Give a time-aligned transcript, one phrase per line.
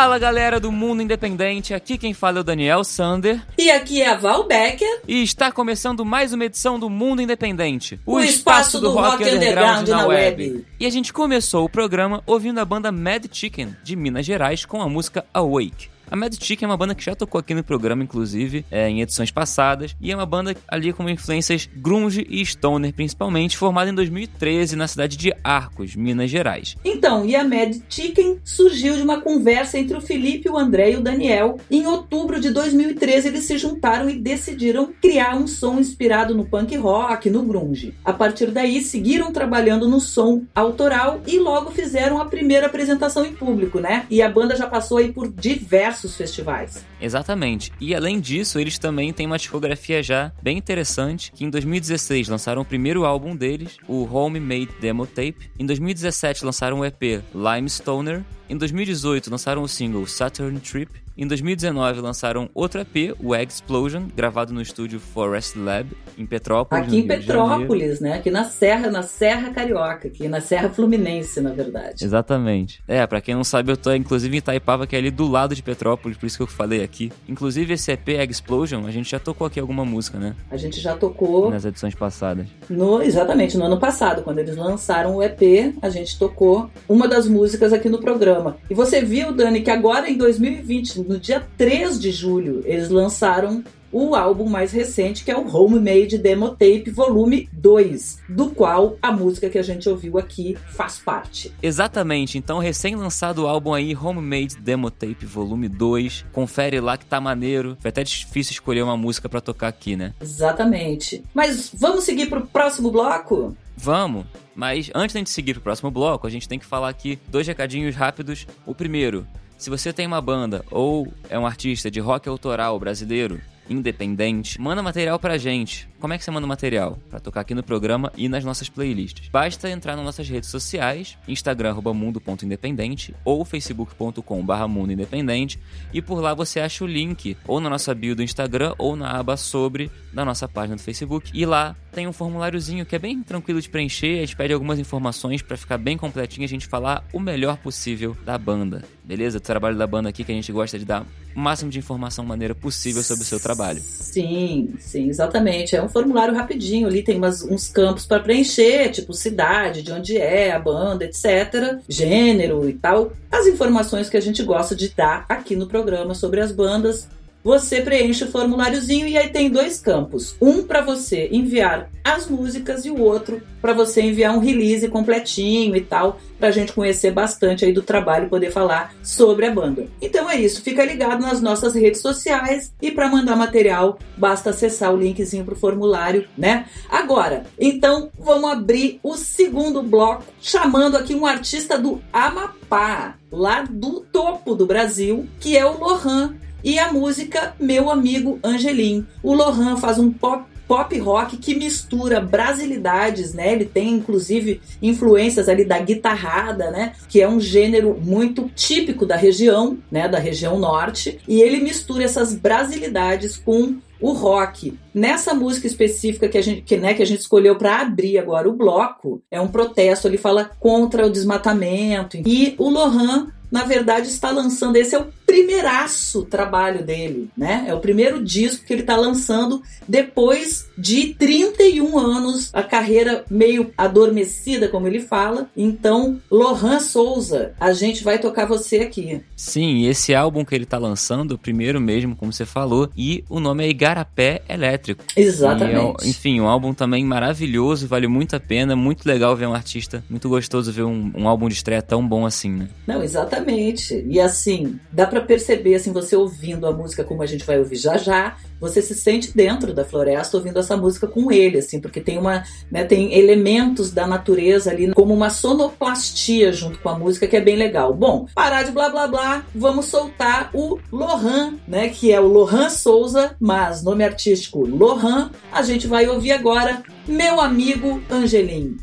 [0.00, 3.38] Fala galera do mundo independente, aqui quem fala é o Daniel Sander.
[3.58, 5.02] E aqui é a Val Becker.
[5.06, 8.94] E está começando mais uma edição do Mundo Independente o, o espaço, espaço, do, do
[8.94, 10.42] rock, rock underground, underground, na, web.
[10.42, 10.66] web.
[10.80, 14.80] E a gente começou o programa ouvindo a banda Mad Chicken, de Minas Gerais, com
[14.80, 15.90] a música Awake.
[16.10, 19.00] A Mad Chicken é uma banda que já tocou aqui no programa, inclusive, é, em
[19.00, 23.94] edições passadas, e é uma banda ali com influências grunge e stoner, principalmente, formada em
[23.94, 26.74] 2013 na cidade de Arcos, Minas Gerais.
[26.84, 30.96] Então, e a Mad Chicken surgiu de uma conversa entre o Felipe, o André e
[30.96, 31.58] o Daniel.
[31.70, 36.76] Em outubro de 2013, eles se juntaram e decidiram criar um som inspirado no punk
[36.76, 37.94] rock, no grunge.
[38.04, 43.32] A partir daí, seguiram trabalhando no som autoral e logo fizeram a primeira apresentação em
[43.32, 44.06] público, né?
[44.10, 46.84] E a banda já passou aí por diversos diversos festivais.
[47.00, 47.72] Exatamente.
[47.80, 52.62] E além disso, eles também têm uma discografia já bem interessante, que em 2016 lançaram
[52.62, 55.50] o primeiro álbum deles, o Homemade Demo Tape.
[55.58, 58.24] Em 2017 lançaram o EP Limestoner.
[58.48, 60.90] Em 2018 lançaram o single Saturn Trip.
[61.20, 65.86] Em 2019 lançaram outro EP, o Egg Explosion, gravado no estúdio Forest Lab
[66.16, 66.86] em Petrópolis.
[66.86, 68.14] Aqui em Petrópolis, né?
[68.14, 72.02] Aqui na Serra, na Serra Carioca, aqui na Serra Fluminense, na verdade.
[72.02, 72.82] Exatamente.
[72.88, 75.54] É, para quem não sabe, eu tô inclusive em Itaipava, que é ali do lado
[75.54, 77.12] de Petrópolis, por isso que eu falei aqui.
[77.28, 80.34] Inclusive esse EP Egg Explosion, a gente já tocou aqui alguma música, né?
[80.50, 82.46] A gente já tocou nas edições passadas.
[82.70, 87.28] No, exatamente, no ano passado, quando eles lançaram o EP, a gente tocou uma das
[87.28, 88.56] músicas aqui no programa.
[88.70, 93.64] E você viu, Dani, que agora em 2020 no dia 3 de julho, eles lançaram
[93.90, 99.10] o álbum mais recente, que é o Homemade Demo Tape Volume 2, do qual a
[99.10, 101.52] música que a gente ouviu aqui faz parte.
[101.60, 107.20] Exatamente, então recém-lançado o álbum aí, Homemade Demo Tape Volume 2, confere lá que tá
[107.20, 107.76] maneiro.
[107.80, 110.14] Foi até difícil escolher uma música para tocar aqui, né?
[110.20, 111.24] Exatamente.
[111.34, 113.56] Mas vamos seguir pro próximo bloco?
[113.76, 117.18] Vamos, mas antes da gente seguir pro próximo bloco, a gente tem que falar aqui
[117.26, 118.46] dois recadinhos rápidos.
[118.64, 119.26] O primeiro,
[119.60, 124.82] se você tem uma banda ou é um artista de rock autoral brasileiro, independente, manda
[124.82, 125.86] material pra gente.
[126.00, 126.98] Como é que você manda material?
[127.10, 129.28] Para tocar aqui no programa e nas nossas playlists.
[129.28, 135.60] Basta entrar nas nossas redes sociais, Instagram mundo.independente ou facebook.com mundo independente
[135.92, 139.10] e por lá você acha o link ou na nossa bio do Instagram ou na
[139.10, 141.30] aba sobre da nossa página do Facebook.
[141.34, 144.78] E lá tem um formuláriozinho que é bem tranquilo de preencher, a gente pede algumas
[144.78, 148.82] informações para ficar bem completinho e a gente falar o melhor possível da banda.
[149.04, 149.38] Beleza?
[149.38, 151.04] Do trabalho da banda aqui que a gente gosta de dar
[151.34, 153.80] o máximo de informação maneira possível sobre o seu trabalho.
[153.80, 155.74] Sim, sim, exatamente.
[155.74, 160.16] É um formulário rapidinho ali, tem umas, uns campos para preencher, tipo cidade, de onde
[160.16, 161.78] é a banda, etc.
[161.88, 163.12] Gênero e tal.
[163.30, 167.08] As informações que a gente gosta de dar aqui no programa sobre as bandas
[167.42, 170.36] você preenche o formuláriozinho e aí tem dois campos.
[170.40, 175.76] Um para você enviar as músicas e o outro para você enviar um release completinho
[175.76, 179.50] e tal, para a gente conhecer bastante aí do trabalho e poder falar sobre a
[179.50, 179.86] banda.
[180.00, 184.92] Então é isso, fica ligado nas nossas redes sociais e para mandar material basta acessar
[184.92, 186.66] o linkzinho pro formulário, né?
[186.88, 194.00] Agora, então vamos abrir o segundo bloco chamando aqui um artista do Amapá, lá do
[194.00, 199.06] topo do Brasil, que é o Lohan e a música Meu Amigo Angelim.
[199.22, 203.52] O Lohan faz um pop pop rock que mistura brasilidades, né?
[203.52, 206.92] Ele tem inclusive influências ali da guitarrada, né?
[207.08, 210.06] Que é um gênero muito típico da região, né?
[210.06, 211.18] Da região norte.
[211.26, 214.78] E ele mistura essas brasilidades com o rock.
[214.94, 218.48] Nessa música específica que a gente, que, né, que a gente escolheu para abrir agora
[218.48, 222.16] o bloco, é um protesto, ele fala contra o desmatamento.
[222.24, 224.76] E o Lohan na verdade, está lançando.
[224.76, 227.64] Esse é o primeiraço trabalho dele, né?
[227.68, 233.70] É o primeiro disco que ele está lançando depois de 31 anos, a carreira meio
[233.78, 235.48] adormecida, como ele fala.
[235.56, 239.20] Então, Lohan Souza, a gente vai tocar você aqui.
[239.36, 243.38] Sim, esse álbum que ele está lançando, o primeiro mesmo, como você falou, e o
[243.38, 245.04] nome é Igarapé Elétrico.
[245.16, 246.04] Exatamente.
[246.04, 250.02] É, enfim, um álbum também maravilhoso, vale muito a pena, muito legal ver um artista,
[250.10, 252.68] muito gostoso ver um, um álbum de estreia tão bom assim, né?
[252.84, 254.04] Não, exatamente.
[254.08, 257.76] E assim, dá para perceber, assim, você ouvindo a música como a gente vai ouvir
[257.76, 262.00] já já, você se sente dentro da floresta ouvindo essa música com ele, assim, porque
[262.00, 267.26] tem uma, né, tem elementos da natureza ali, como uma sonoplastia junto com a música
[267.26, 267.92] que é bem legal.
[267.92, 272.70] Bom, parar de blá blá blá, vamos soltar o Lohan, né, que é o Lohan
[272.70, 275.30] Souza, mas nome artístico Lohan.
[275.52, 278.76] A gente vai ouvir agora Meu Amigo Angelim.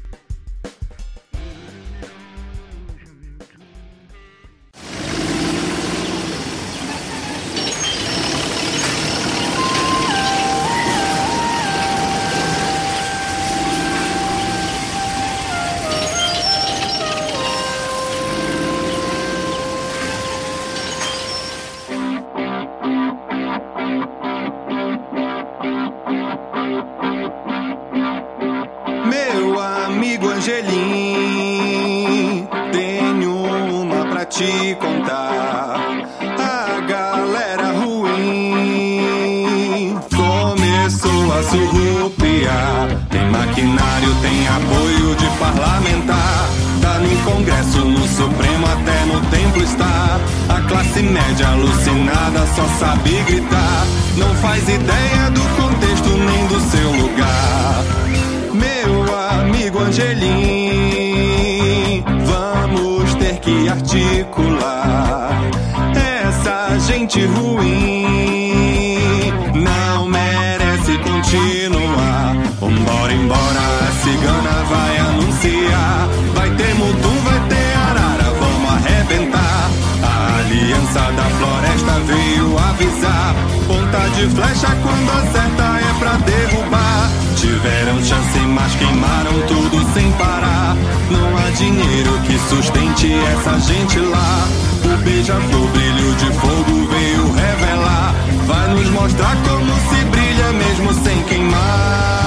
[34.38, 35.80] te contar.
[36.38, 39.10] A galera ruim
[40.16, 42.88] começou a surrupiar.
[43.10, 46.50] Tem maquinário, tem apoio de parlamentar.
[46.84, 50.20] Tá no Congresso, no Supremo, até no templo está.
[50.50, 53.88] A classe média alucinada só sabe gritar.
[54.18, 57.84] Não faz ideia do contexto nem do seu lugar.
[58.54, 60.57] Meu amigo Angelim
[63.70, 65.30] articular
[66.28, 68.08] essa gente ruim.
[69.54, 72.36] Não merece continuar.
[72.60, 76.08] Vambora, embora, a cigana vai anunciar.
[76.34, 79.70] Vai ter mutum, vai ter arara, vamos arrebentar.
[80.04, 83.36] A aliança da floresta veio avisar.
[83.68, 87.07] Ponta de flecha quando acerta é pra derrubar.
[87.58, 90.78] Tiveram chance, mas queimaram tudo sem parar.
[91.10, 94.48] Não há dinheiro que sustente essa gente lá.
[94.86, 98.14] O beija-flor, brilho de fogo veio revelar.
[98.46, 102.27] Vai nos mostrar como se brilha mesmo sem queimar.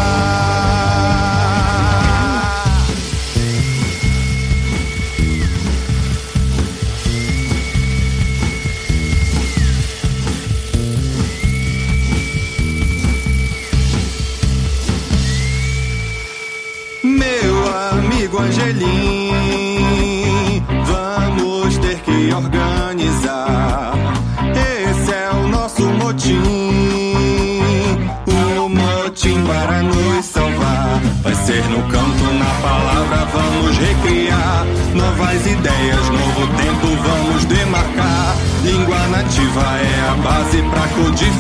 [18.71, 23.95] Angelim, vamos ter que organizar.
[24.55, 26.41] Esse é o nosso motim,
[28.29, 31.01] o motim para nos salvar.
[31.23, 34.65] Vai ser no canto, na palavra, vamos recriar.
[34.95, 38.37] Novas ideias, novo tempo, vamos demarcar.
[38.63, 41.40] Língua nativa é a base pra codificar.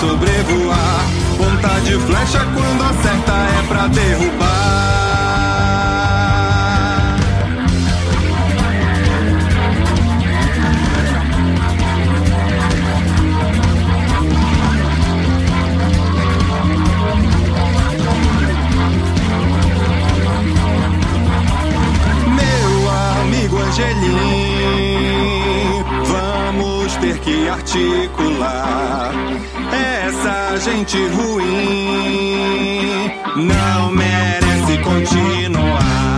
[0.00, 1.00] Sobrevoar.
[1.36, 4.78] Ponta de flecha quando acerta é pra derrubar.
[22.38, 22.90] Meu
[23.22, 25.04] amigo Angelim,
[26.06, 28.37] vamos ter que articular
[30.78, 32.68] gente ruim.
[33.36, 36.17] Não merece continuar.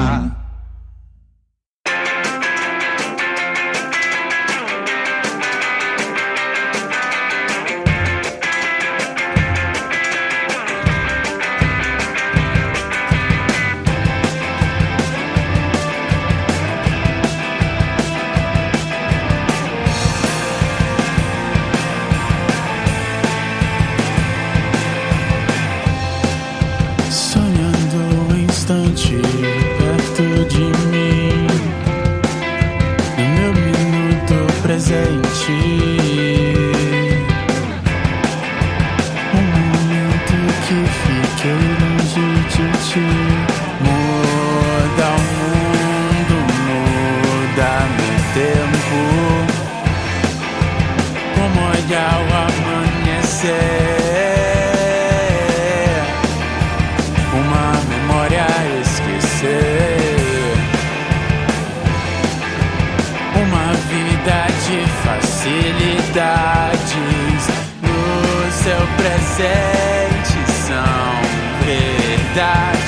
[69.01, 72.80] No seu presente são verdades.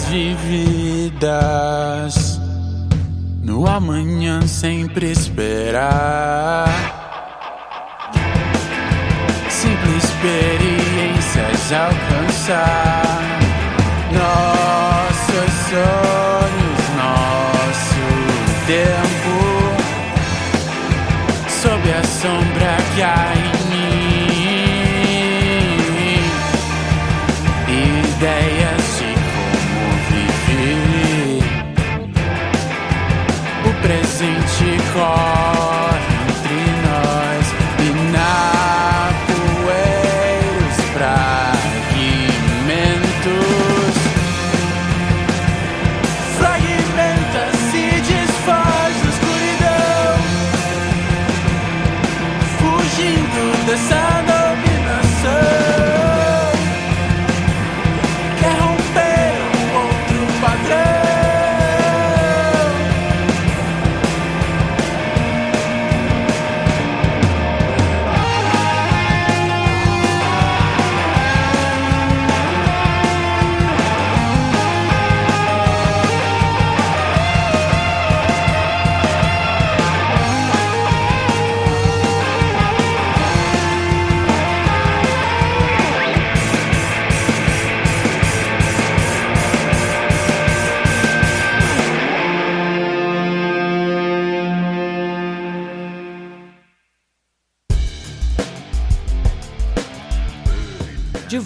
[0.00, 1.20] Dúvidas vividas
[3.42, 6.68] No amanhã sempre esperar.
[9.48, 13.40] Simples experiências alcançar
[14.12, 18.04] Nossos sonhos, nosso
[18.66, 19.10] tempo.
[22.20, 23.39] Sombra que há
[34.20, 35.49] 心情好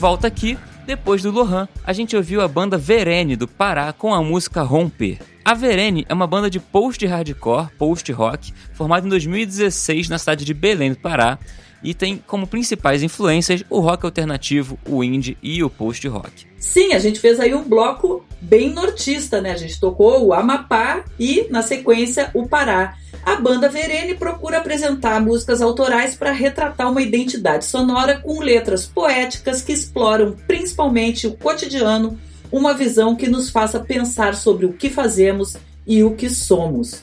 [0.05, 4.23] volta aqui, depois do Lohan, a gente ouviu a banda Verene do Pará com a
[4.23, 5.19] música Romper.
[5.43, 10.90] A Verene é uma banda de post-hardcore, post-rock, formada em 2016 na cidade de Belém
[10.90, 11.38] do Pará
[11.85, 16.47] e tem como principais influências o rock alternativo, o indie e o post-rock.
[16.59, 19.53] Sim, a gente fez aí um bloco bem nortista, né?
[19.53, 22.97] A gente tocou o Amapá e, na sequência, o Pará.
[23.25, 29.61] A banda Verene procura apresentar músicas autorais para retratar uma identidade sonora com letras poéticas
[29.61, 32.18] que exploram principalmente o cotidiano,
[32.51, 37.03] uma visão que nos faça pensar sobre o que fazemos e o que somos.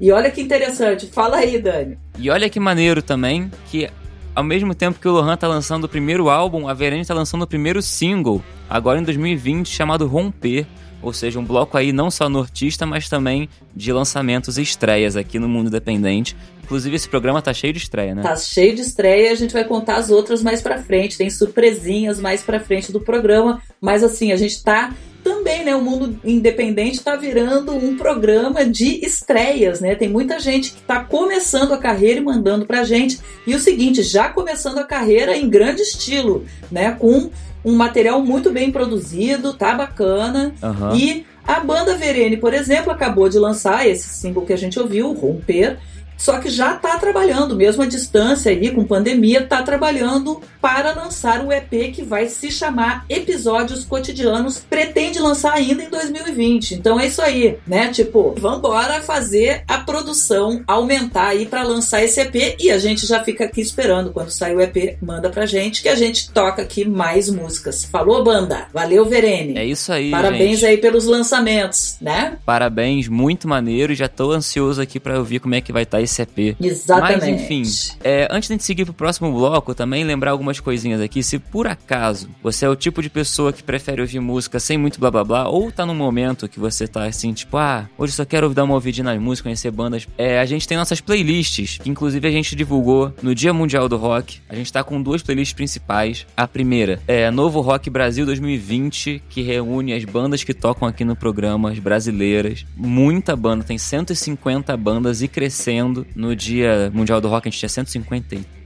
[0.00, 1.98] E olha que interessante, fala aí, Dani.
[2.18, 3.88] E olha que maneiro também que
[4.40, 7.42] ao mesmo tempo que o Lohan tá lançando o primeiro álbum, a Verene tá lançando
[7.42, 10.66] o primeiro single, agora em 2020, chamado Romper.
[11.02, 15.38] Ou seja, um bloco aí não só nortista, mas também de lançamentos e estreias aqui
[15.38, 16.36] no mundo independente.
[16.62, 18.22] Inclusive, esse programa tá cheio de estreia, né?
[18.22, 22.18] Tá cheio de estreia, a gente vai contar as outras mais pra frente, tem surpresinhas
[22.18, 26.98] mais pra frente do programa, mas assim, a gente tá também, né, o mundo independente
[26.98, 29.94] está virando um programa de estreias, né?
[29.94, 33.20] Tem muita gente que está começando a carreira e mandando pra gente.
[33.46, 37.30] E o seguinte, já começando a carreira em grande estilo, né, com
[37.64, 40.54] um material muito bem produzido, tá bacana.
[40.62, 40.96] Aham.
[40.96, 45.12] E a banda Verene, por exemplo, acabou de lançar esse single que a gente ouviu,
[45.12, 45.78] Romper,
[46.20, 51.42] só que já está trabalhando, mesmo à distância aí, com pandemia, está trabalhando para lançar
[51.42, 54.58] o EP que vai se chamar Episódios Cotidianos.
[54.58, 56.74] Pretende lançar ainda em 2020.
[56.74, 57.88] Então é isso aí, né?
[57.88, 63.24] Tipo, vambora fazer a produção aumentar aí para lançar esse EP e a gente já
[63.24, 64.12] fica aqui esperando.
[64.12, 67.82] Quando sair o EP, manda pra gente que a gente toca aqui mais músicas.
[67.82, 68.66] Falou, banda?
[68.74, 69.56] Valeu, Verene.
[69.56, 70.66] É isso aí, Parabéns gente.
[70.66, 72.36] aí pelos lançamentos, né?
[72.44, 73.94] Parabéns, muito maneiro.
[73.94, 76.56] Já tô ansioso aqui pra ouvir como é que vai estar esse EP.
[76.60, 77.20] Exatamente.
[77.20, 77.62] Mas enfim,
[78.02, 81.22] é, antes de gente seguir pro próximo bloco, também lembrar algumas coisinhas aqui.
[81.22, 85.00] Se por acaso você é o tipo de pessoa que prefere ouvir música sem muito
[85.00, 88.24] blá blá blá, ou tá num momento que você tá assim, tipo, ah, hoje só
[88.24, 91.88] quero dar uma ouvidinha nas músicas, conhecer bandas, é, a gente tem nossas playlists, que
[91.88, 94.40] inclusive a gente divulgou no Dia Mundial do Rock.
[94.48, 96.26] A gente tá com duas playlists principais.
[96.36, 101.16] A primeira é Novo Rock Brasil 2020, que reúne as bandas que tocam aqui no
[101.16, 102.64] programa, as brasileiras.
[102.76, 105.99] Muita banda, tem 150 bandas e crescendo.
[106.14, 107.68] No Dia Mundial do Rock a gente tinha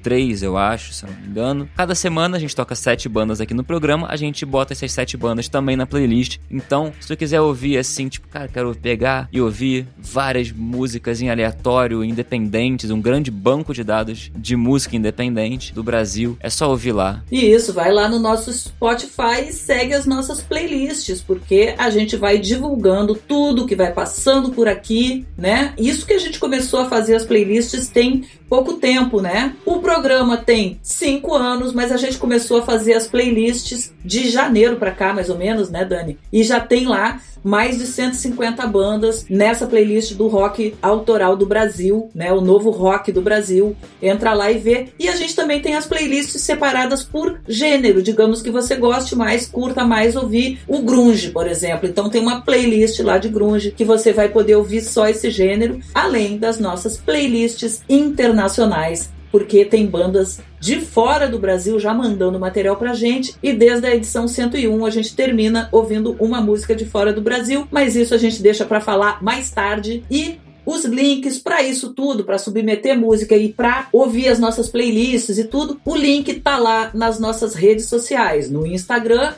[0.05, 1.69] 153, eu acho, se eu não me engano.
[1.75, 5.17] Cada semana a gente toca sete bandas aqui no programa, a gente bota essas sete
[5.17, 6.39] bandas também na playlist.
[6.51, 11.31] Então, se tu quiser ouvir assim, tipo, cara, quero pegar e ouvir várias músicas em
[11.31, 16.93] aleatório, independentes, um grande banco de dados de música independente do Brasil, é só ouvir
[16.93, 17.23] lá.
[17.33, 22.17] E isso, vai lá no nosso Spotify e segue as nossas playlists, porque a gente
[22.17, 25.73] vai divulgando tudo que vai passando por aqui, né?
[25.79, 29.53] Isso que a gente começou a fazer as playlists tem pouco tempo, né?
[29.67, 34.77] O programa tem cinco anos, mas a gente começou a fazer as playlists de janeiro
[34.77, 36.17] pra cá, mais ou menos, né, Dani?
[36.33, 42.11] E já tem lá mais de 150 bandas nessa playlist do rock autoral do Brasil,
[42.15, 42.33] né?
[42.33, 43.77] O novo rock do Brasil.
[44.03, 44.89] Entra lá e vê.
[44.99, 49.47] E a gente também tem as playlists separadas por gênero, digamos que você goste mais,
[49.47, 51.89] curta mais ouvir o grunge, por exemplo.
[51.89, 55.81] Então tem uma playlist lá de grunge que você vai poder ouvir só esse gênero,
[55.95, 62.77] além das nossas playlists internacionais porque tem bandas de fora do Brasil já mandando material
[62.77, 67.13] pra gente e desde a edição 101 a gente termina ouvindo uma música de fora
[67.13, 71.63] do Brasil, mas isso a gente deixa pra falar mais tarde e os links para
[71.63, 76.35] isso tudo, para submeter música e para ouvir as nossas playlists e tudo, o link
[76.35, 79.35] tá lá nas nossas redes sociais, no Instagram,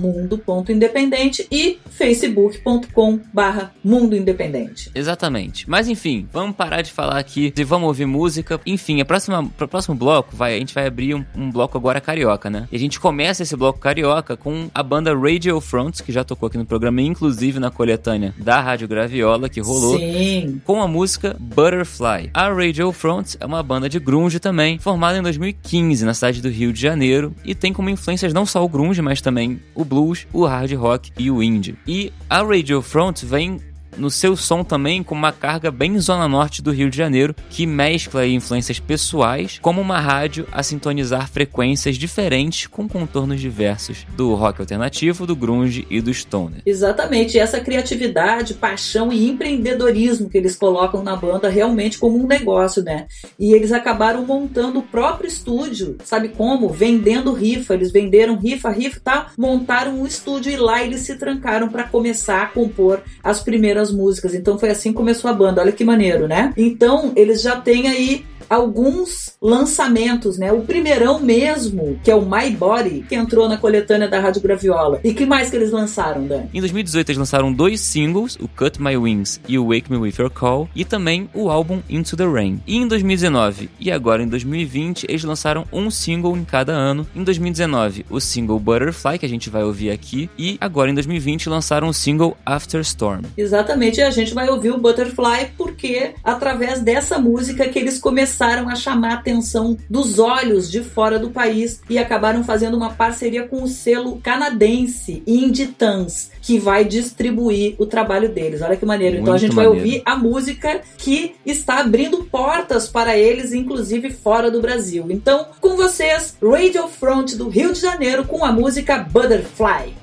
[0.00, 4.90] mundo.independente e facebook.com barra mundo independente.
[4.94, 5.68] Exatamente.
[5.68, 8.60] Mas enfim, vamos parar de falar aqui e vamos ouvir música.
[8.66, 12.00] Enfim, a próxima, pro próximo bloco, vai, a gente vai abrir um, um bloco agora
[12.00, 12.68] carioca, né?
[12.70, 16.46] E a gente começa esse bloco carioca com a banda Radio Fronts, que já tocou
[16.46, 19.98] aqui no programa, inclusive na coletânea da Rádio Graviola, que rolou.
[19.98, 20.60] Sim.
[20.68, 22.28] Com a música Butterfly.
[22.34, 26.50] A Radio Fronts é uma banda de grunge também, formada em 2015 na cidade do
[26.50, 30.26] Rio de Janeiro e tem como influências não só o grunge, mas também o blues,
[30.30, 31.74] o hard rock e o indie.
[31.86, 33.62] E a Radio Front vem
[33.98, 37.66] no seu som também com uma carga bem zona norte do Rio de Janeiro, que
[37.66, 44.60] mescla influências pessoais, como uma rádio a sintonizar frequências diferentes com contornos diversos do rock
[44.60, 46.62] alternativo, do grunge e do stoner.
[46.64, 52.82] Exatamente, essa criatividade, paixão e empreendedorismo que eles colocam na banda realmente como um negócio,
[52.82, 53.06] né?
[53.38, 56.68] E eles acabaram montando o próprio estúdio, sabe como?
[56.68, 61.68] Vendendo rifa, eles venderam rifa, rifa tal, montaram um estúdio e lá eles se trancaram
[61.68, 64.34] para começar a compor as primeiras músicas.
[64.34, 65.60] Então foi assim que começou a banda.
[65.60, 66.52] Olha que maneiro, né?
[66.56, 70.52] Então eles já têm aí alguns lançamentos, né?
[70.52, 75.00] O primeirão mesmo, que é o My Body, que entrou na coletânea da Rádio Graviola.
[75.04, 76.44] E que mais que eles lançaram, Dan?
[76.52, 80.14] Em 2018 eles lançaram dois singles, o Cut My Wings e o Wake Me With
[80.18, 82.60] Your Call, e também o álbum Into the Rain.
[82.66, 87.06] E em 2019 e agora em 2020 eles lançaram um single em cada ano.
[87.14, 91.48] Em 2019 o single Butterfly, que a gente vai ouvir aqui, e agora em 2020
[91.48, 93.22] lançaram o single After Storm.
[93.36, 98.37] Exatamente, e a gente vai ouvir o Butterfly porque através dessa música que eles começaram
[98.38, 103.46] a chamar a atenção dos olhos de fora do país e acabaram fazendo uma parceria
[103.46, 108.62] com o selo canadense Inditans, que vai distribuir o trabalho deles.
[108.62, 109.16] Olha que maneiro.
[109.16, 109.86] então a Muito gente vai maneiro.
[109.86, 115.06] ouvir a música que está abrindo portas para eles, inclusive fora do Brasil.
[115.10, 119.94] Então, com vocês, Radio Front do Rio de Janeiro com a música Butterfly.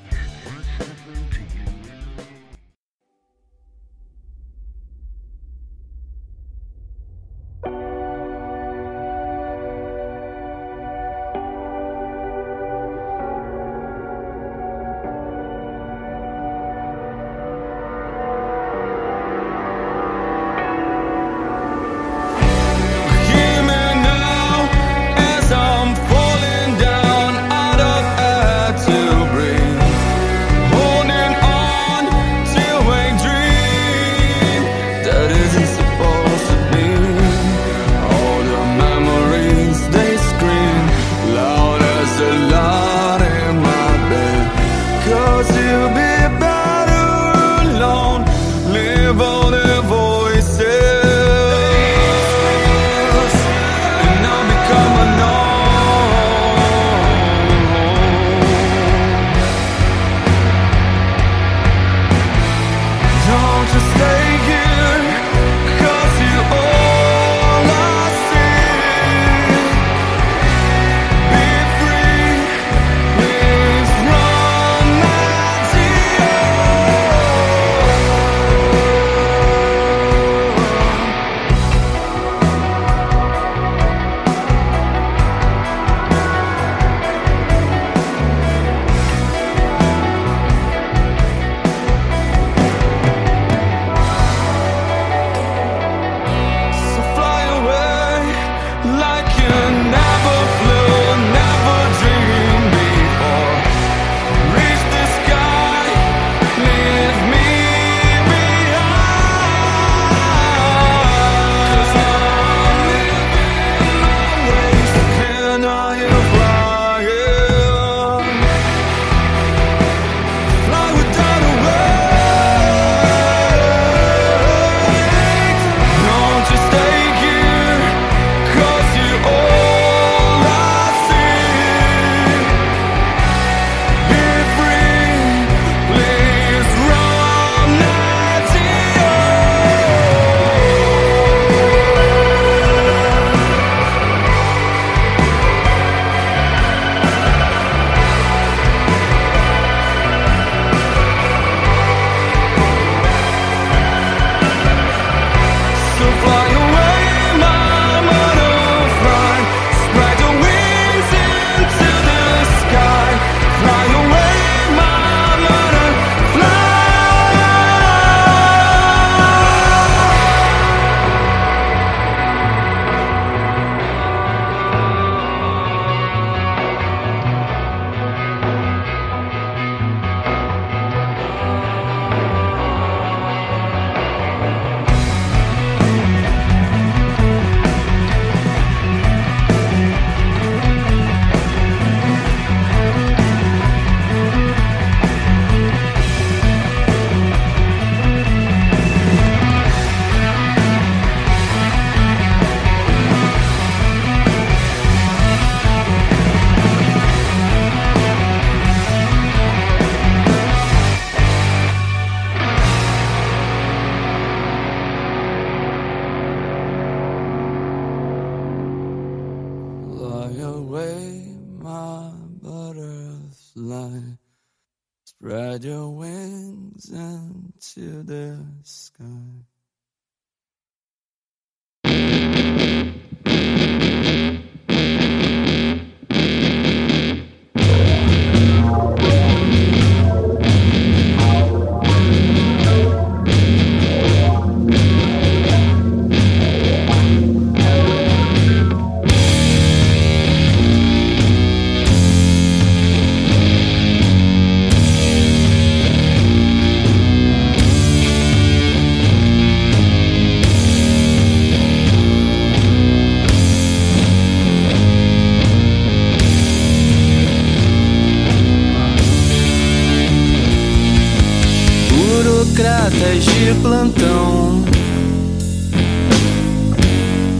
[273.62, 274.64] Plantão,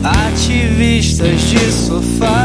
[0.04, 2.35] ativistas de sofá,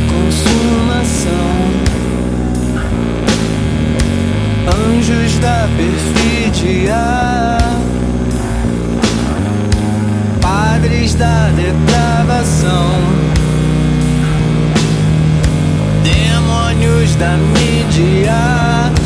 [0.00, 1.30] consumação,
[4.66, 6.94] anjos da perfídia,
[10.40, 12.90] padres da depravação,
[16.02, 19.01] demônios da mídia.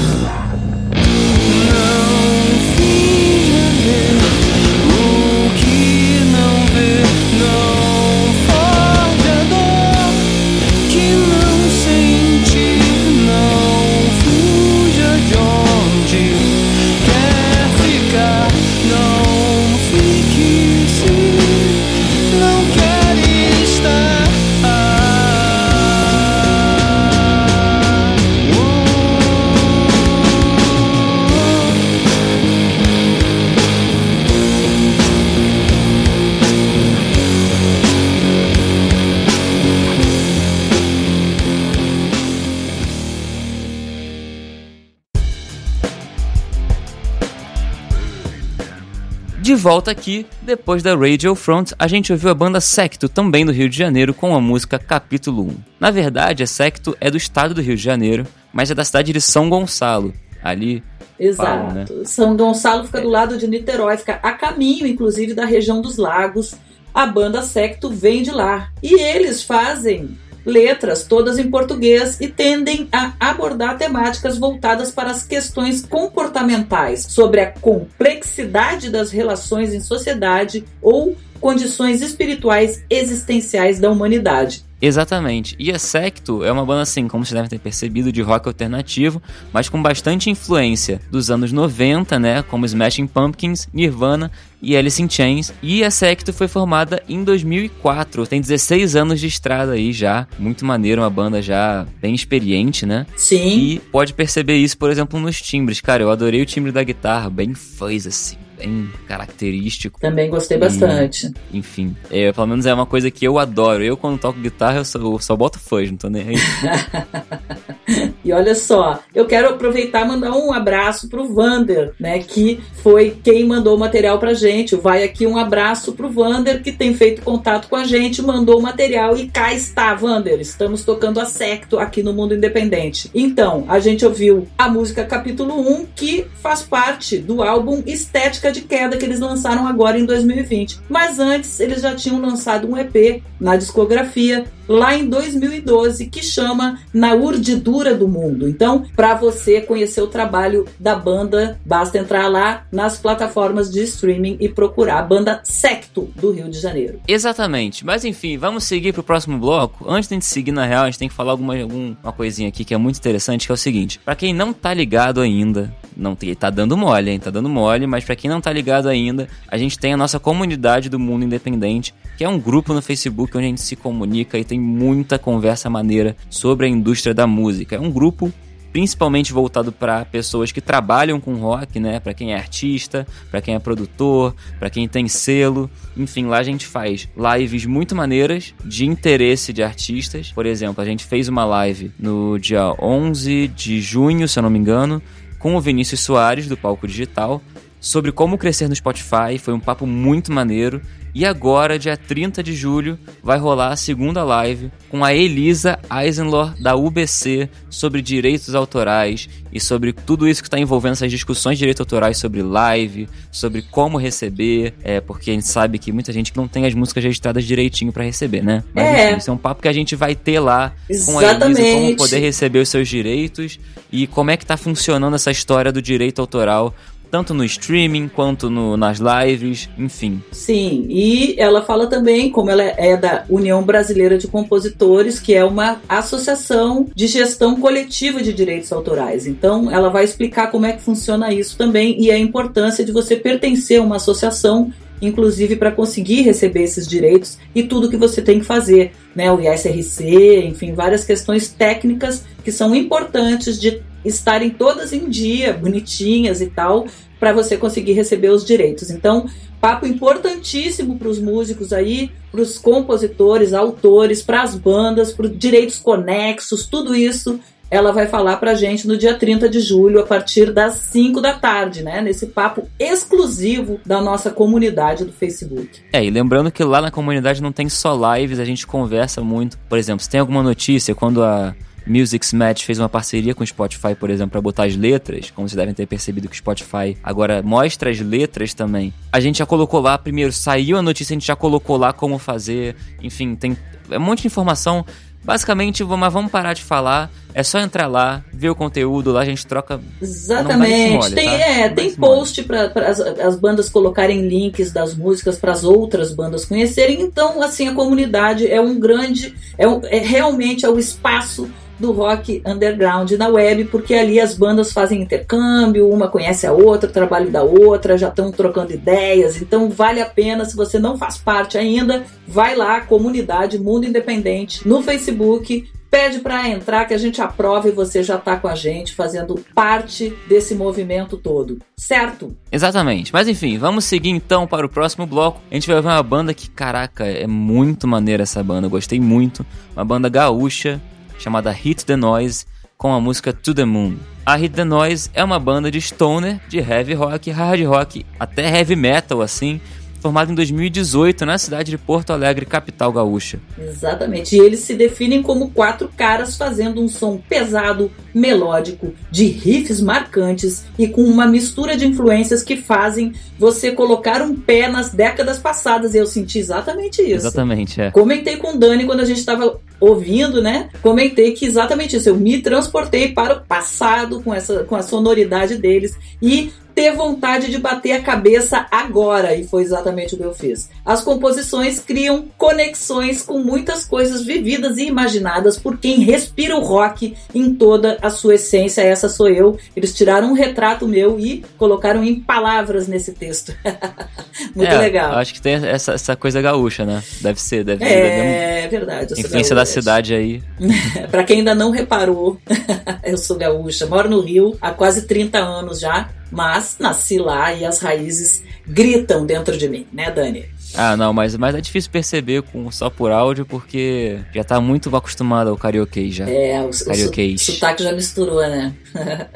[49.66, 53.68] Volta aqui, depois da Radio Front, a gente ouviu a banda Secto, também do Rio
[53.68, 55.56] de Janeiro, com a música Capítulo 1.
[55.80, 59.12] Na verdade, a Secto é do estado do Rio de Janeiro, mas é da cidade
[59.12, 60.84] de São Gonçalo, ali
[61.18, 61.50] Exato.
[61.50, 61.84] Falam, né?
[62.04, 66.54] São Gonçalo fica do lado de Niterói, fica a caminho, inclusive, da região dos lagos.
[66.94, 68.70] A banda Secto vem de lá.
[68.80, 75.24] E eles fazem letras todas em português e tendem a abordar temáticas voltadas para as
[75.24, 84.65] questões comportamentais, sobre a complexidade das relações em sociedade ou condições espirituais existenciais da humanidade.
[84.80, 85.56] Exatamente.
[85.58, 89.22] E a Secto é uma banda, assim, como vocês devem ter percebido, de rock alternativo,
[89.52, 92.42] mas com bastante influência dos anos 90, né?
[92.42, 95.52] Como Smashing Pumpkins, Nirvana e Alice in Chains.
[95.62, 98.26] E a Secto foi formada em 2004.
[98.26, 100.26] Tem 16 anos de estrada aí já.
[100.38, 103.06] Muito maneiro, uma banda já bem experiente, né?
[103.16, 103.58] Sim.
[103.58, 105.80] E pode perceber isso, por exemplo, nos timbres.
[105.80, 108.45] Cara, eu adorei o timbre da guitarra, bem fuzz, assim.
[108.56, 110.00] Bem característico.
[110.00, 111.32] Também gostei bastante.
[111.52, 113.82] Enfim, é, pelo menos é uma coisa que eu adoro.
[113.82, 116.36] Eu, quando toco guitarra, eu só, eu só boto fuzz, não tô nem aí.
[118.24, 122.18] E olha só, eu quero aproveitar e mandar um abraço pro Vander, né?
[122.18, 124.74] Que foi quem mandou o material pra gente.
[124.74, 128.62] Vai aqui um abraço pro Vander, que tem feito contato com a gente, mandou o
[128.62, 130.40] material e cá está, Vander.
[130.40, 133.08] Estamos tocando a Secto aqui no Mundo Independente.
[133.14, 138.62] Então, a gente ouviu a música capítulo 1, que faz parte do álbum Estética De
[138.62, 140.80] Queda que eles lançaram agora em 2020.
[140.88, 146.80] Mas antes eles já tinham lançado um EP na discografia lá em 2012 que chama
[146.92, 148.48] Na Urdidura do Mundo.
[148.48, 154.36] Então, para você conhecer o trabalho da banda, basta entrar lá nas plataformas de streaming
[154.40, 157.00] e procurar a banda Secto do Rio de Janeiro.
[157.06, 157.84] Exatamente.
[157.84, 159.88] Mas enfim, vamos seguir pro próximo bloco.
[159.88, 162.48] Antes de a gente seguir na real, a gente tem que falar alguma, alguma coisinha
[162.48, 164.00] aqui que é muito interessante, que é o seguinte.
[164.04, 167.18] Para quem não tá ligado ainda, não tá dando mole, hein?
[167.18, 170.18] Tá dando mole, mas para quem não tá ligado ainda, a gente tem a nossa
[170.18, 174.38] comunidade do mundo independente, que é um grupo no Facebook onde a gente se comunica
[174.38, 177.76] e tem muita conversa maneira sobre a indústria da música.
[177.76, 178.32] É um grupo
[178.76, 181.98] principalmente voltado para pessoas que trabalham com rock, né?
[181.98, 185.70] Para quem é artista, para quem é produtor, para quem tem selo.
[185.96, 190.30] Enfim, lá a gente faz lives muito maneiras de interesse de artistas.
[190.30, 194.50] Por exemplo, a gente fez uma live no dia 11 de junho, se eu não
[194.50, 195.00] me engano,
[195.38, 197.40] com o Vinícius Soares do Palco Digital
[197.86, 199.38] sobre como crescer no Spotify.
[199.40, 200.82] Foi um papo muito maneiro.
[201.14, 206.54] E agora, dia 30 de julho, vai rolar a segunda live com a Elisa Eisenlor
[206.60, 211.60] da UBC sobre direitos autorais e sobre tudo isso que está envolvendo essas discussões de
[211.60, 216.36] direitos autorais sobre live, sobre como receber, é, porque a gente sabe que muita gente
[216.36, 218.62] não tem as músicas registradas direitinho para receber, né?
[218.74, 219.08] Mas É.
[219.08, 221.22] enfim, isso é um papo que a gente vai ter lá com a Elisa, como
[221.22, 221.96] Exatamente.
[221.96, 223.58] poder receber os seus direitos
[223.90, 226.74] e como é que tá funcionando essa história do direito autoral,
[227.16, 230.22] tanto no streaming quanto no- nas lives, enfim.
[230.30, 235.42] Sim, e ela fala também, como ela é da União Brasileira de Compositores, que é
[235.42, 239.26] uma associação de gestão coletiva de direitos autorais.
[239.26, 243.16] Então, ela vai explicar como é que funciona isso também e a importância de você
[243.16, 248.40] pertencer a uma associação, inclusive para conseguir receber esses direitos e tudo que você tem
[248.40, 249.32] que fazer, né?
[249.32, 256.40] O ISRC, enfim, várias questões técnicas que são importantes de estarem todas em dia, bonitinhas
[256.40, 256.86] e tal,
[257.18, 258.90] para você conseguir receber os direitos.
[258.90, 259.26] Então,
[259.60, 265.78] papo importantíssimo para os músicos aí, para os compositores, autores, para as bandas, para direitos
[265.78, 270.52] conexos, tudo isso ela vai falar pra gente no dia 30 de julho, a partir
[270.52, 272.00] das 5 da tarde, né?
[272.00, 275.80] Nesse papo exclusivo da nossa comunidade do Facebook.
[275.92, 279.58] É, e lembrando que lá na comunidade não tem só lives, a gente conversa muito.
[279.68, 283.46] Por exemplo, se tem alguma notícia, quando a Music's Match fez uma parceria com o
[283.46, 286.96] Spotify, por exemplo, para botar as letras, como vocês devem ter percebido que o Spotify
[287.02, 288.92] agora mostra as letras também.
[289.12, 292.18] A gente já colocou lá, primeiro saiu a notícia, a gente já colocou lá como
[292.18, 293.56] fazer, enfim, tem
[293.90, 294.84] um monte de informação.
[295.24, 297.10] Basicamente, vamos- mas vamos parar de falar.
[297.34, 299.80] É só entrar lá, ver o conteúdo, lá a gente troca.
[300.00, 300.70] Exatamente.
[300.70, 301.34] Vai esse mole, tem tá?
[301.34, 306.44] é, tem post para as, as bandas colocarem links das músicas para as outras bandas
[306.44, 307.00] conhecerem.
[307.00, 312.42] Então, assim, a comunidade é um grande, é, é realmente é o espaço do rock
[312.46, 317.42] underground na web, porque ali as bandas fazem intercâmbio, uma conhece a outra, trabalho da
[317.42, 322.04] outra, já estão trocando ideias, então vale a pena, se você não faz parte ainda,
[322.26, 327.72] vai lá, comunidade Mundo Independente, no Facebook, pede para entrar que a gente aprova e
[327.72, 332.36] você já tá com a gente fazendo parte desse movimento todo, certo?
[332.52, 333.12] Exatamente.
[333.12, 335.40] Mas enfim, vamos seguir então para o próximo bloco.
[335.50, 338.66] A gente vai ver uma banda que, caraca, é muito maneira essa banda.
[338.66, 339.46] Eu gostei muito.
[339.74, 340.80] Uma banda gaúcha
[341.18, 342.46] chamada Hit the Noise
[342.76, 343.96] com a música To the Moon.
[344.24, 348.48] A Hit the Noise é uma banda de stoner, de heavy rock, hard rock, até
[348.48, 349.60] heavy metal assim,
[350.06, 353.40] formada em 2018 na cidade de Porto Alegre, capital gaúcha.
[353.58, 354.36] Exatamente.
[354.36, 360.64] E eles se definem como quatro caras fazendo um som pesado, melódico, de riffs marcantes
[360.78, 365.92] e com uma mistura de influências que fazem você colocar um pé nas décadas passadas.
[365.92, 367.26] E eu senti exatamente isso.
[367.26, 367.90] Exatamente, é.
[367.90, 370.68] Comentei com o Dani quando a gente estava ouvindo, né?
[370.82, 372.08] Comentei que exatamente isso.
[372.08, 377.50] Eu me transportei para o passado com essa com a sonoridade deles e ter vontade
[377.50, 380.68] de bater a cabeça agora, e foi exatamente o que eu fiz.
[380.84, 387.16] As composições criam conexões com muitas coisas vividas e imaginadas por quem respira o rock
[387.34, 388.82] em toda a sua essência.
[388.82, 389.58] Essa sou eu.
[389.74, 393.54] Eles tiraram um retrato meu e colocaram em palavras nesse texto.
[394.54, 395.12] Muito É, legal.
[395.14, 397.02] Acho que tem essa, essa coisa gaúcha, né?
[397.22, 399.14] Deve ser, deve, deve É verdade.
[399.18, 400.42] influência da cidade aí.
[401.10, 402.38] Pra quem ainda não reparou,
[403.02, 407.64] eu sou gaúcha, moro no Rio há quase 30 anos já, mas nasci lá e
[407.64, 410.44] as raízes gritam dentro de mim, né, Dani?
[410.74, 414.94] Ah, não, mas, mas é difícil perceber com só por áudio porque já tá muito
[414.94, 416.28] acostumado ao karaokê já.
[416.28, 418.74] É, o, o, sotaque já misturou, né?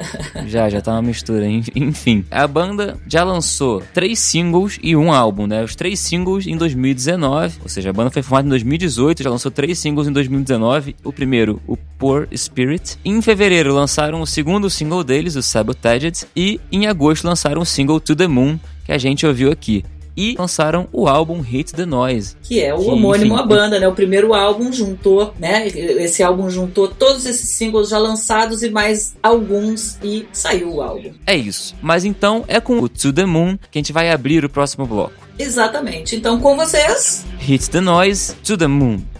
[0.47, 1.45] Já, já tá uma mistura.
[1.45, 5.63] en- Enfim, a banda já lançou três singles e um álbum, né?
[5.63, 9.51] Os três singles em 2019, ou seja, a banda foi formada em 2018, já lançou
[9.51, 10.95] três singles em 2019.
[11.03, 12.97] O primeiro, o Poor Spirit.
[13.05, 17.99] Em fevereiro lançaram o segundo single deles, o Sabotaged, e em agosto lançaram o single
[17.99, 19.83] To The Moon, que a gente ouviu aqui.
[20.15, 22.35] E lançaram o álbum Hit the Noise.
[22.41, 23.87] Que é o Que, homônimo enfim, à banda, né?
[23.87, 25.67] O primeiro álbum juntou, né?
[25.67, 31.11] Esse álbum juntou todos esses singles já lançados e mais alguns e saiu o álbum.
[31.25, 31.75] É isso.
[31.81, 34.85] Mas então é com o To the Moon que a gente vai abrir o próximo
[34.85, 35.13] bloco.
[35.39, 36.15] Exatamente.
[36.15, 39.10] Então com vocês, Hit the Noise, To the Moon.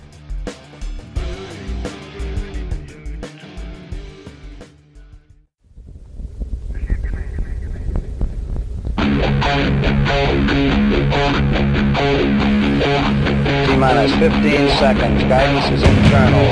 [11.96, 15.24] T minus 15 seconds.
[15.24, 16.48] Guidance is internal.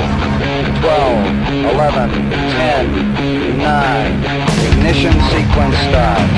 [0.80, 4.24] 12, 11, 10, 9.
[4.72, 6.30] Ignition sequence start.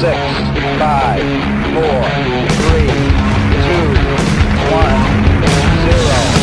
[0.00, 0.12] 6,
[0.78, 1.22] 5,
[1.74, 2.08] 4,
[2.68, 2.86] 3,
[3.64, 3.98] 2,
[4.72, 5.18] 1,
[6.32, 6.37] 0.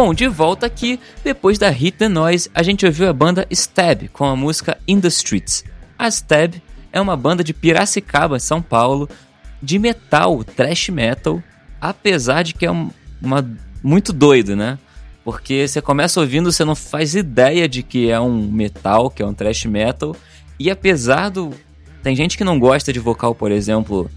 [0.00, 4.06] Bom, de volta aqui, depois da Hit the Noise, a gente ouviu a banda Stab
[4.12, 5.64] com a música In the Streets.
[5.98, 6.54] A Stab
[6.92, 9.08] é uma banda de Piracicaba, São Paulo,
[9.60, 11.42] de metal, thrash metal,
[11.80, 13.44] apesar de que é um, uma
[13.82, 14.78] muito doido, né?
[15.24, 19.26] Porque você começa ouvindo, você não faz ideia de que é um metal, que é
[19.26, 20.14] um thrash metal,
[20.60, 21.50] e apesar do
[22.04, 24.08] tem gente que não gosta de vocal, por exemplo,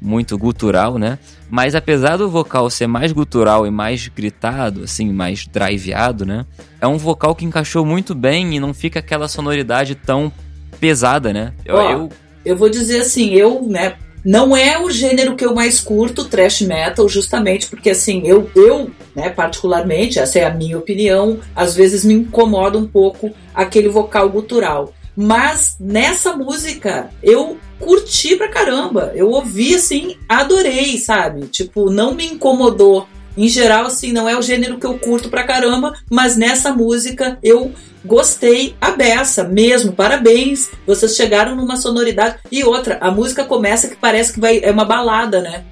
[0.00, 1.18] muito gutural, né?
[1.50, 6.46] Mas apesar do vocal ser mais gutural e mais gritado, assim, mais driveado, né?
[6.80, 10.32] É um vocal que encaixou muito bem e não fica aquela sonoridade tão
[10.80, 11.52] pesada, né?
[11.64, 12.08] Eu, Ó, eu...
[12.44, 16.62] eu vou dizer assim, eu, né, não é o gênero que eu mais curto, thrash
[16.62, 22.04] metal, justamente porque assim, eu, eu, né, particularmente, essa é a minha opinião, às vezes
[22.04, 24.92] me incomoda um pouco aquele vocal gutural.
[25.16, 29.12] Mas nessa música eu curti pra caramba.
[29.14, 31.46] Eu ouvi assim, adorei, sabe?
[31.46, 33.08] Tipo, não me incomodou.
[33.36, 37.38] Em geral, assim, não é o gênero que eu curto pra caramba, mas nessa música
[37.42, 37.72] eu
[38.04, 39.92] gostei a beça mesmo.
[39.92, 42.36] Parabéns, vocês chegaram numa sonoridade.
[42.50, 45.64] E outra, a música começa que parece que vai, é uma balada, né?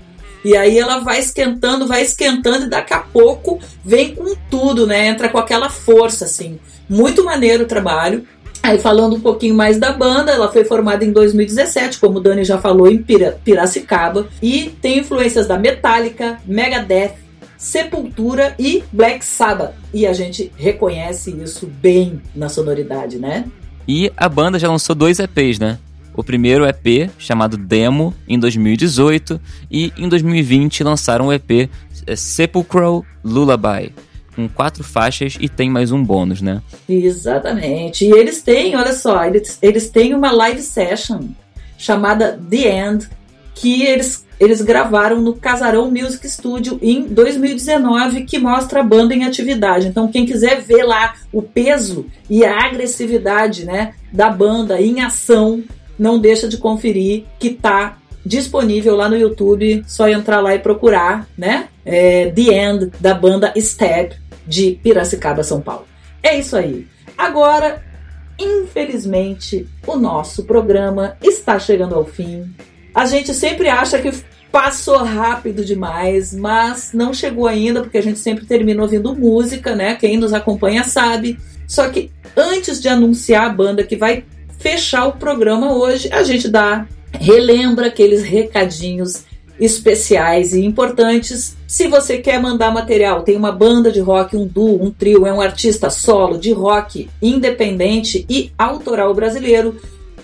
[0.44, 5.09] E aí ela vai esquentando, vai esquentando e daqui a pouco vem com tudo, né?
[5.09, 6.59] Entra com aquela força, assim.
[6.88, 8.26] Muito maneiro o trabalho.
[8.68, 12.44] Aí falando um pouquinho mais da banda, ela foi formada em 2017, como o Dani
[12.44, 13.02] já falou, em
[13.42, 17.14] Piracicaba, e tem influências da Metallica, Megadeth,
[17.56, 19.72] Sepultura e Black Sabbath.
[19.94, 23.46] E a gente reconhece isso bem na sonoridade, né?
[23.88, 25.78] E a banda já lançou dois EPs, né?
[26.14, 29.40] O primeiro EP, chamado Demo, em 2018,
[29.70, 31.70] e em 2020 lançaram o EP
[32.06, 33.94] é, Sepulchral Lullaby
[34.39, 36.62] com quatro faixas e tem mais um bônus, né?
[36.89, 38.05] Exatamente.
[38.05, 41.22] E eles têm, olha só, eles, eles têm uma live session
[41.76, 43.09] chamada The End,
[43.53, 49.24] que eles, eles gravaram no Casarão Music Studio em 2019, que mostra a banda em
[49.24, 49.89] atividade.
[49.89, 55.64] Então, quem quiser ver lá o peso e a agressividade né, da banda em ação,
[55.99, 61.26] não deixa de conferir que tá disponível lá no YouTube, só entrar lá e procurar,
[61.36, 61.68] né?
[61.84, 64.12] É, The End da banda Stab
[64.49, 65.86] de Piracicaba, São Paulo.
[66.22, 66.88] É isso aí.
[67.16, 67.82] Agora,
[68.38, 72.51] infelizmente, o nosso programa está chegando ao fim.
[72.94, 74.11] A gente sempre acha que
[74.51, 79.94] passou rápido demais, mas não chegou ainda, porque a gente sempre termina ouvindo música, né?
[79.94, 81.38] Quem nos acompanha sabe.
[81.66, 84.24] Só que antes de anunciar a banda que vai
[84.59, 89.24] fechar o programa hoje, a gente dá relembra aqueles recadinhos
[89.61, 91.56] especiais e importantes.
[91.66, 95.32] Se você quer mandar material, tem uma banda de rock, um duo, um trio, é
[95.32, 99.80] um artista solo de rock independente e autoral brasileiro,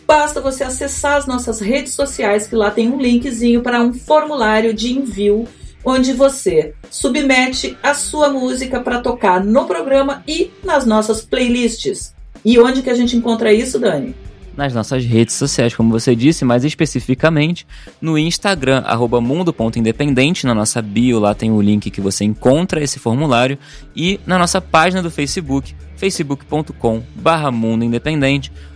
[0.07, 4.73] basta você acessar as nossas redes sociais que lá tem um linkzinho para um formulário
[4.73, 5.47] de envio
[5.85, 12.15] onde você submete a sua música para tocar no programa e nas nossas playlists.
[12.45, 14.15] E onde que a gente encontra isso, Dani?
[14.57, 17.67] Nas nossas redes sociais, como você disse, mais especificamente
[18.01, 18.83] no Instagram,
[19.21, 23.59] mundo.independente, na nossa bio, lá tem o link que você encontra esse formulário,
[23.95, 27.51] e na nossa página do Facebook, facebook.com barra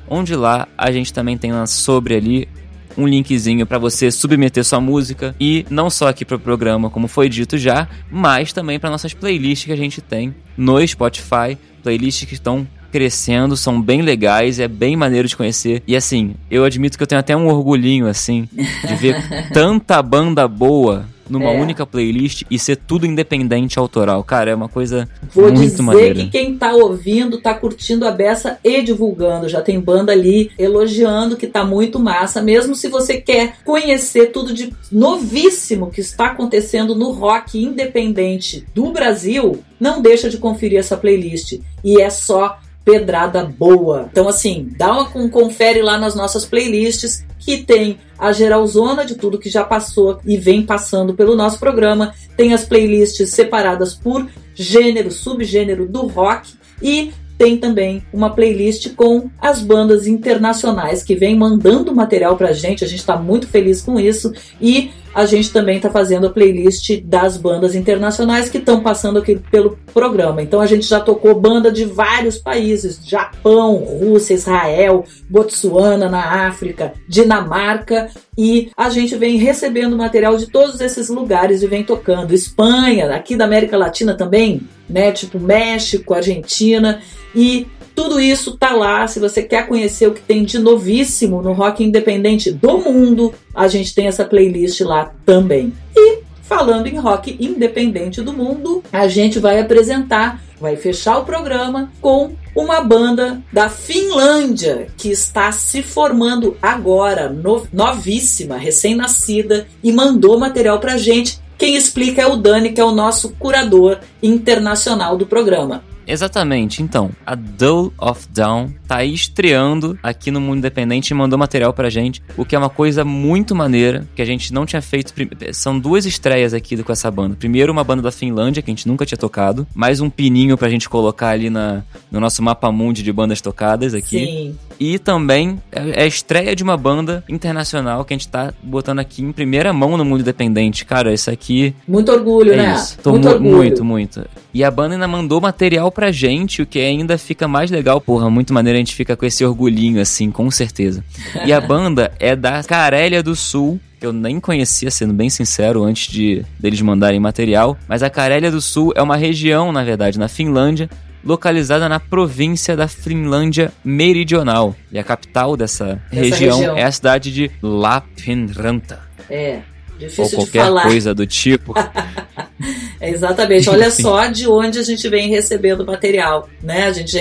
[0.08, 2.48] onde lá a gente também tem sobre ali
[2.96, 5.34] um linkzinho para você submeter sua música.
[5.38, 9.14] E não só aqui para o programa, como foi dito já, mas também para nossas
[9.14, 14.68] playlists que a gente tem no Spotify, playlists que estão crescendo, são bem legais, é
[14.68, 15.82] bem maneiro de conhecer.
[15.86, 19.16] E assim, eu admito que eu tenho até um orgulhinho, assim, de ver
[19.53, 21.61] tanta banda boa numa é.
[21.61, 24.24] única playlist e ser tudo independente autoral.
[24.24, 26.07] Cara, é uma coisa Vou muito maneira.
[26.07, 29.49] Vou dizer que quem tá ouvindo tá curtindo a beça e divulgando.
[29.49, 32.43] Já tem banda ali elogiando que tá muito massa.
[32.43, 38.91] Mesmo se você quer conhecer tudo de novíssimo que está acontecendo no rock independente do
[38.91, 41.61] Brasil, não deixa de conferir essa playlist.
[41.84, 44.08] E é só pedrada boa.
[44.10, 49.38] Então, assim, dá uma confere lá nas nossas playlists que tem a geralzona de tudo
[49.38, 52.14] que já passou e vem passando pelo nosso programa.
[52.36, 59.30] Tem as playlists separadas por gênero, subgênero do rock e tem também uma playlist com
[59.40, 62.84] as bandas internacionais que vem mandando material pra gente.
[62.84, 67.00] A gente está muito feliz com isso e a gente também está fazendo a playlist
[67.02, 70.40] das bandas internacionais que estão passando aqui pelo programa.
[70.40, 76.92] Então a gente já tocou banda de vários países: Japão, Rússia, Israel, Botsuana na África,
[77.08, 82.32] Dinamarca e a gente vem recebendo material de todos esses lugares e vem tocando.
[82.32, 85.10] Espanha, aqui da América Latina também, né?
[85.10, 87.02] Tipo México, Argentina
[87.34, 87.66] e
[87.99, 89.09] tudo isso tá lá.
[89.09, 93.66] Se você quer conhecer o que tem de novíssimo no rock independente do mundo, a
[93.66, 95.72] gente tem essa playlist lá também.
[95.96, 101.92] E falando em rock independente do mundo, a gente vai apresentar vai fechar o programa
[102.01, 110.38] com uma banda da Finlândia que está se formando agora, no, novíssima, recém-nascida, e mandou
[110.38, 111.40] material pra gente.
[111.57, 115.82] Quem explica é o Dani, que é o nosso curador internacional do programa.
[116.11, 121.38] Exatamente, então, a Dull of Down tá aí estreando aqui no Mundo Independente e mandou
[121.38, 124.80] material pra gente, o que é uma coisa muito maneira, que a gente não tinha
[124.80, 125.12] feito.
[125.52, 127.36] São duas estreias aqui com essa banda.
[127.38, 130.68] Primeiro, uma banda da Finlândia, que a gente nunca tinha tocado, mais um pininho pra
[130.70, 134.18] gente colocar ali na, no nosso mapa mundi de bandas tocadas aqui.
[134.24, 134.59] Sim.
[134.80, 139.22] E também é a estreia de uma banda internacional que a gente tá botando aqui
[139.22, 140.84] em primeira mão no mundo independente.
[140.84, 142.74] Cara, isso aqui Muito orgulho, é né?
[142.76, 142.96] isso.
[143.02, 143.56] Tô muito mu- orgulho.
[143.56, 144.24] muito, muito.
[144.54, 148.01] E a banda ainda mandou material pra gente, o que ainda fica mais legal.
[148.01, 151.03] Porra, muito maneiro a gente fica com esse orgulhinho, assim, com certeza.
[151.44, 155.82] E a banda é da Carélia do Sul, que eu nem conhecia, sendo bem sincero,
[155.82, 157.76] antes de deles mandarem material.
[157.88, 160.88] Mas a Carélia do Sul é uma região, na verdade, na Finlândia,
[161.24, 164.76] localizada na província da Finlândia Meridional.
[164.92, 166.78] E a capital dessa, região, região.
[166.78, 169.01] é a cidade de Lapinranta.
[169.28, 169.62] É.
[170.01, 170.82] Ou Difícil de qualquer falar.
[170.82, 171.74] coisa do tipo.
[173.01, 173.68] Exatamente.
[173.70, 176.84] Olha só de onde a gente vem recebendo material, né?
[176.84, 177.20] A gente já,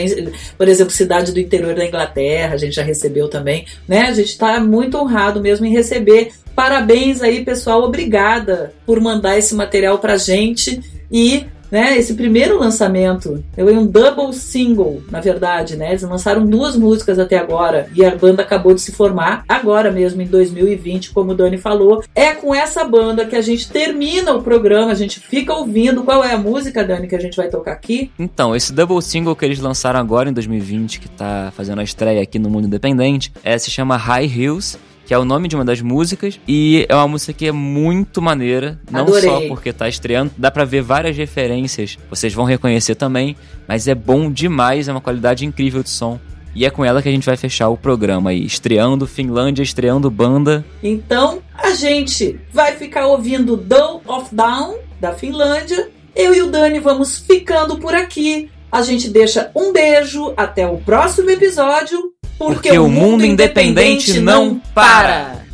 [0.57, 4.01] por exemplo, cidade do interior da Inglaterra, a gente já recebeu também, né?
[4.01, 6.31] A gente está muito honrado mesmo em receber.
[6.55, 7.83] Parabéns aí, pessoal.
[7.83, 14.33] Obrigada por mandar esse material pra gente e né, esse primeiro lançamento, eu um double
[14.33, 15.89] single, na verdade, né?
[15.89, 20.21] Eles lançaram duas músicas até agora e a banda acabou de se formar agora mesmo
[20.21, 22.03] em 2020, como o Dani falou.
[22.15, 26.23] É com essa banda que a gente termina o programa, a gente fica ouvindo qual
[26.23, 28.11] é a música, Dani, que a gente vai tocar aqui.
[28.17, 32.21] Então, esse double single que eles lançaram agora em 2020, que tá fazendo a estreia
[32.21, 35.63] aqui no Mundo Independente, é, se chama High Hills, que é o nome de uma
[35.63, 39.29] das músicas, e é uma música que é muito maneira, não Adorei.
[39.29, 43.95] só porque tá estreando, dá pra ver várias referências, vocês vão reconhecer também, mas é
[43.95, 46.19] bom demais, é uma qualidade incrível de som.
[46.53, 50.11] E é com ela que a gente vai fechar o programa aí, estreando Finlândia, estreando
[50.11, 50.65] banda.
[50.83, 55.89] Então, a gente vai ficar ouvindo Dull of Down, da Finlândia.
[56.15, 58.49] Eu e o Dani vamos ficando por aqui.
[58.69, 64.61] A gente deixa um beijo, até o próximo episódio, porque, Porque o mundo independente não
[64.73, 65.46] para.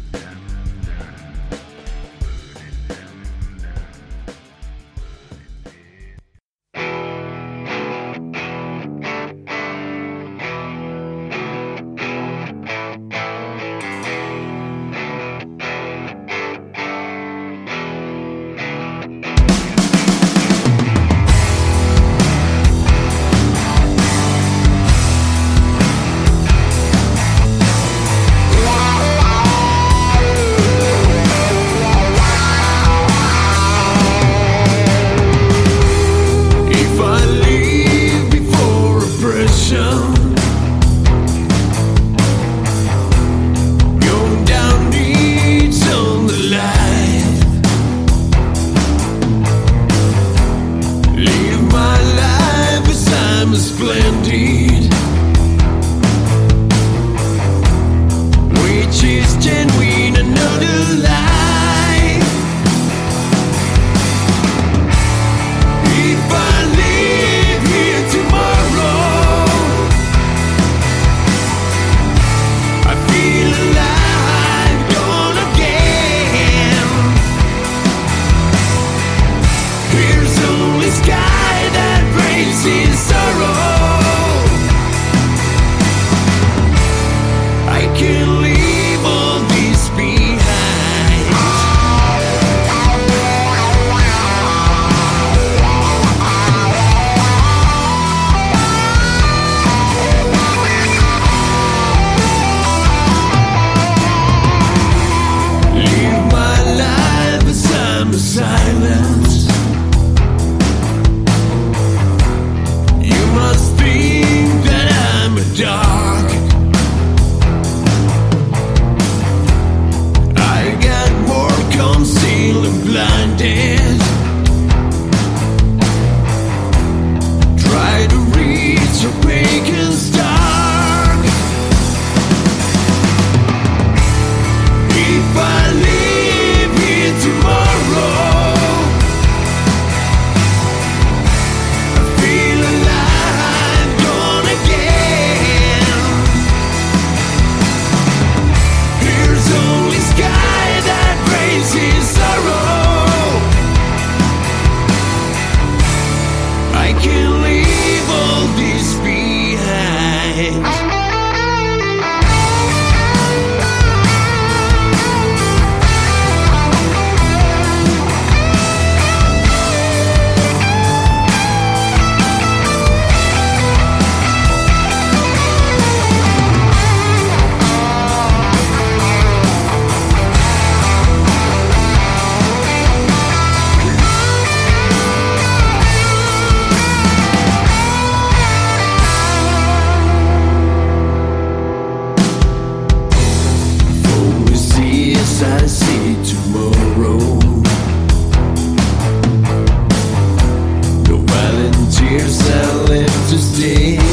[202.14, 202.88] yourself
[203.30, 204.13] to see.